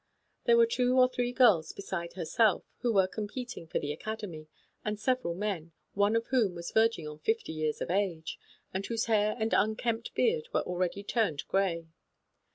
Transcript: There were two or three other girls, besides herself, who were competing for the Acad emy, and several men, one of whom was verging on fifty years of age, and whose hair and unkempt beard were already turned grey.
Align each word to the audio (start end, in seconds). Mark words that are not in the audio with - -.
There 0.45 0.57
were 0.57 0.65
two 0.65 0.97
or 0.99 1.07
three 1.07 1.29
other 1.29 1.37
girls, 1.37 1.73
besides 1.73 2.15
herself, 2.15 2.63
who 2.79 2.91
were 2.91 3.05
competing 3.05 3.67
for 3.67 3.77
the 3.77 3.91
Acad 3.93 4.21
emy, 4.21 4.47
and 4.83 4.99
several 4.99 5.35
men, 5.35 5.73
one 5.93 6.15
of 6.15 6.25
whom 6.29 6.55
was 6.55 6.71
verging 6.71 7.07
on 7.07 7.19
fifty 7.19 7.51
years 7.53 7.81
of 7.81 7.91
age, 7.91 8.39
and 8.73 8.83
whose 8.83 9.05
hair 9.05 9.35
and 9.37 9.53
unkempt 9.53 10.15
beard 10.15 10.47
were 10.51 10.61
already 10.61 11.03
turned 11.03 11.47
grey. 11.47 11.85